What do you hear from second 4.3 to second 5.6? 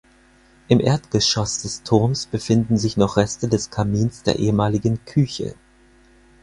ehemaligen Küche.